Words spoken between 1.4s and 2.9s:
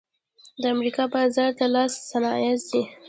ته لاسي صنایع ځي